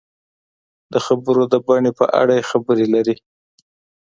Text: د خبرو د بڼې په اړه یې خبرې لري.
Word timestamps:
د 0.91 0.95
خبرو 1.05 1.43
د 1.53 1.55
بڼې 1.67 1.91
په 1.99 2.05
اړه 2.21 2.33
یې 2.37 2.47
خبرې 2.51 2.85
لري. 2.95 3.15